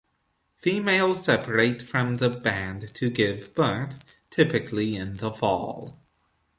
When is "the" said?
2.15-2.31, 5.17-5.29